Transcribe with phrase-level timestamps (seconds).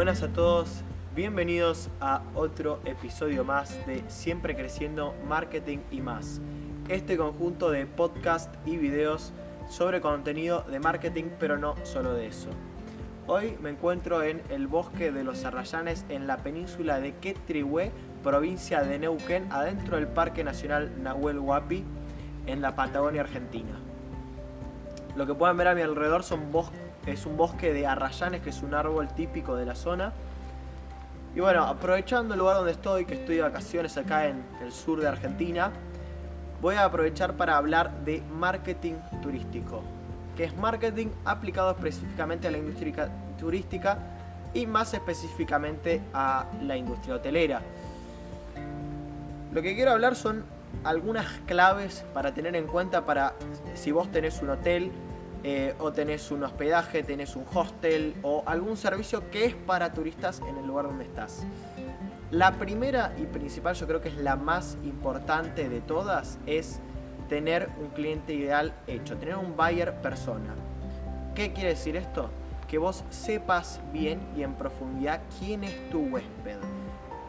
[0.00, 0.82] Buenas a todos,
[1.14, 6.40] bienvenidos a otro episodio más de Siempre Creciendo Marketing y más.
[6.88, 9.34] Este conjunto de podcast y videos
[9.68, 12.48] sobre contenido de marketing, pero no solo de eso.
[13.26, 18.82] Hoy me encuentro en el bosque de los Arrayanes en la península de Quetrihué, provincia
[18.82, 21.84] de Neuquén, adentro del Parque Nacional Nahuel Huapi,
[22.46, 23.78] en la Patagonia Argentina.
[25.16, 26.22] Lo que pueden ver a mi alrededor
[27.06, 30.12] es un bosque de arrayanes, que es un árbol típico de la zona.
[31.34, 35.00] Y bueno, aprovechando el lugar donde estoy, que estoy de vacaciones acá en el sur
[35.00, 35.70] de Argentina,
[36.60, 39.82] voy a aprovechar para hablar de marketing turístico,
[40.36, 43.98] que es marketing aplicado específicamente a la industria turística
[44.52, 47.62] y más específicamente a la industria hotelera.
[49.52, 50.44] Lo que quiero hablar son
[50.84, 53.34] algunas claves para tener en cuenta para
[53.74, 54.90] si vos tenés un hotel
[55.42, 60.40] eh, o tenés un hospedaje, tenés un hostel o algún servicio que es para turistas
[60.46, 61.46] en el lugar donde estás.
[62.30, 66.80] La primera y principal, yo creo que es la más importante de todas, es
[67.28, 70.54] tener un cliente ideal hecho, tener un buyer persona.
[71.34, 72.28] ¿Qué quiere decir esto?
[72.68, 76.58] Que vos sepas bien y en profundidad quién es tu huésped.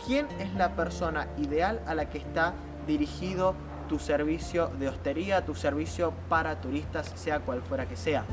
[0.05, 2.53] ¿Quién es la persona ideal a la que está
[2.91, 3.55] dirigido
[3.87, 8.25] tu servicio de hostería, tu servicio para turistas, sea cual fuera que sea?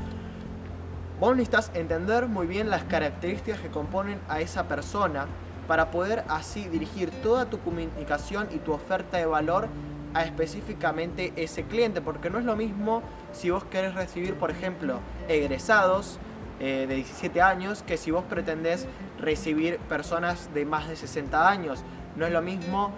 [1.19, 5.27] Vos necesitas entender muy bien las características que componen a esa persona
[5.67, 9.67] para poder así dirigir toda tu comunicación y tu oferta de valor
[10.13, 14.99] a específicamente ese cliente, porque no es lo mismo si vos querés recibir, por ejemplo,
[15.27, 16.19] egresados
[16.59, 18.85] eh, de 17 años que si vos pretendés
[19.19, 21.83] recibir personas de más de 60 años.
[22.15, 22.91] No es lo mismo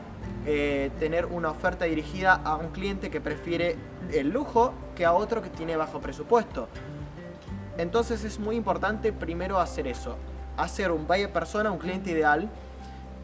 [0.46, 3.76] eh, tener una oferta dirigida a un cliente que prefiere
[4.12, 6.68] el lujo que a otro que tiene bajo presupuesto.
[7.78, 10.18] Entonces es muy importante primero hacer eso,
[10.58, 12.50] hacer un buyer persona, un cliente ideal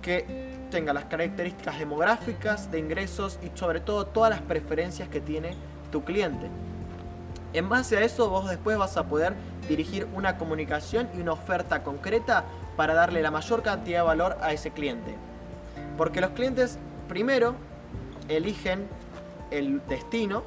[0.01, 5.51] que tenga las características demográficas, de ingresos y sobre todo todas las preferencias que tiene
[5.91, 6.47] tu cliente.
[7.53, 9.33] En base a eso vos después vas a poder
[9.67, 12.45] dirigir una comunicación y una oferta concreta
[12.75, 15.15] para darle la mayor cantidad de valor a ese cliente.
[15.97, 17.55] Porque los clientes primero
[18.29, 18.87] eligen
[19.51, 20.43] el destino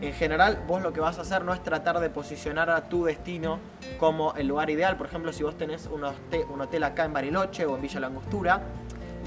[0.00, 3.04] en general vos lo que vas a hacer no es tratar de posicionar a tu
[3.04, 3.58] destino
[3.98, 4.96] como el lugar ideal.
[4.96, 8.62] Por ejemplo, si vos tenés un hotel, acá en Bariloche o en Villa Langostura,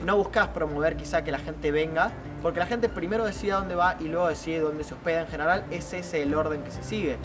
[0.06, 2.12] no buscas promover quizá que la gente venga,
[2.42, 5.28] porque la gente primero decide a dónde va y luego decide dónde se hospeda en
[5.28, 5.66] general.
[5.72, 7.18] Ese es el orden que se sigue.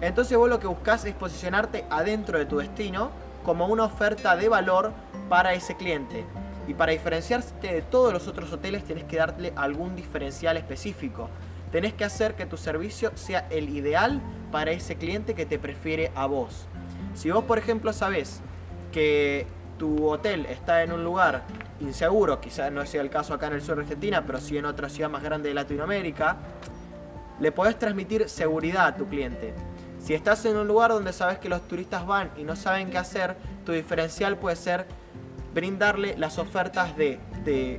[0.00, 3.10] Entonces vos lo que buscas es posicionarte adentro de tu destino
[3.44, 4.92] como una oferta de valor
[5.28, 6.24] para ese cliente.
[6.66, 11.28] Y para diferenciarte de todos los otros hoteles tenés que darle algún diferencial específico
[11.70, 14.20] tenés que hacer que tu servicio sea el ideal
[14.50, 16.66] para ese cliente que te prefiere a vos.
[17.14, 18.40] Si vos, por ejemplo, sabés
[18.92, 19.46] que
[19.78, 21.42] tu hotel está en un lugar
[21.80, 24.64] inseguro, quizás no sea el caso acá en el sur de Argentina, pero sí en
[24.64, 26.36] otra ciudad más grande de Latinoamérica,
[27.38, 29.54] le podés transmitir seguridad a tu cliente.
[30.08, 32.96] Si estás en un lugar donde sabes que los turistas van y no saben qué
[32.96, 33.36] hacer,
[33.66, 34.86] tu diferencial puede ser
[35.52, 37.78] brindarle las ofertas de, de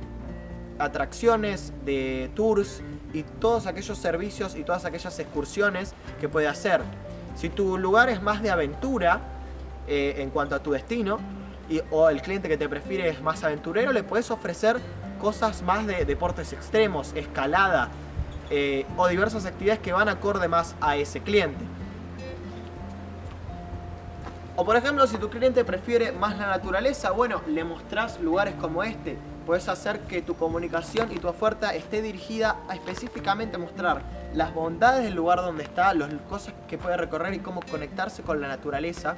[0.78, 6.82] atracciones, de tours, y todos aquellos servicios y todas aquellas excursiones que puede hacer.
[7.34, 9.22] Si tu lugar es más de aventura
[9.88, 11.18] eh, en cuanto a tu destino,
[11.68, 14.76] y, o el cliente que te prefiere es más aventurero, le puedes ofrecer
[15.20, 17.88] cosas más de deportes extremos, escalada
[18.50, 21.64] eh, o diversas actividades que van acorde más a ese cliente.
[24.60, 28.82] O por ejemplo, si tu cliente prefiere más la naturaleza, bueno, le mostrás lugares como
[28.82, 29.16] este,
[29.46, 34.02] puedes hacer que tu comunicación y tu oferta esté dirigida a específicamente mostrar
[34.34, 38.42] las bondades del lugar donde está, las cosas que puede recorrer y cómo conectarse con
[38.42, 39.16] la naturaleza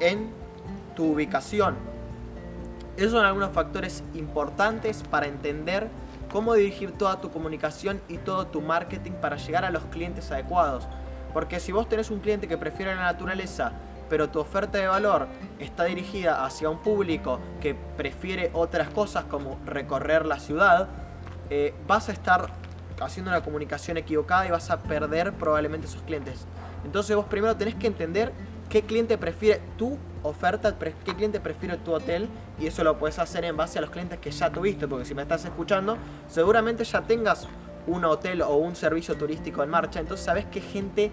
[0.00, 0.28] en
[0.96, 1.76] tu ubicación.
[2.96, 5.86] Esos son algunos factores importantes para entender
[6.32, 10.88] cómo dirigir toda tu comunicación y todo tu marketing para llegar a los clientes adecuados.
[11.32, 13.70] Porque si vos tenés un cliente que prefiere la naturaleza
[14.10, 15.28] pero tu oferta de valor
[15.60, 20.88] está dirigida hacia un público que prefiere otras cosas como recorrer la ciudad,
[21.48, 22.50] eh, vas a estar
[23.00, 26.44] haciendo una comunicación equivocada y vas a perder probablemente esos clientes.
[26.84, 28.32] Entonces vos primero tenés que entender
[28.68, 32.28] qué cliente prefiere tu oferta, qué cliente prefiere tu hotel
[32.58, 35.14] y eso lo puedes hacer en base a los clientes que ya tuviste, porque si
[35.14, 35.96] me estás escuchando,
[36.28, 37.46] seguramente ya tengas
[37.86, 41.10] un hotel o un servicio turístico en marcha, entonces sabes qué gente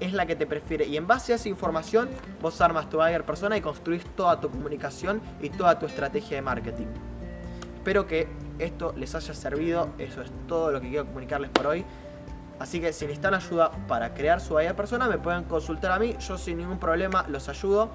[0.00, 0.86] es la que te prefiere.
[0.86, 2.08] Y en base a esa información,
[2.40, 6.42] vos armas tu buyer persona y construís toda tu comunicación y toda tu estrategia de
[6.42, 6.86] marketing.
[7.76, 9.90] Espero que esto les haya servido.
[9.98, 11.84] Eso es todo lo que quiero comunicarles por hoy.
[12.58, 16.16] Así que si necesitan ayuda para crear su buyer persona, me pueden consultar a mí.
[16.18, 17.90] Yo sin ningún problema los ayudo.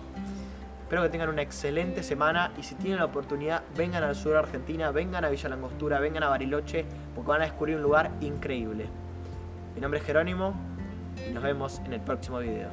[0.81, 4.37] Espero que tengan una excelente semana y si tienen la oportunidad, vengan al sur de
[4.37, 6.85] Argentina, vengan a Villa Langostura, vengan a Bariloche,
[7.15, 8.87] porque van a descubrir un lugar increíble.
[9.73, 10.53] Mi nombre es Jerónimo
[11.33, 12.69] nos vemos en el próximo video.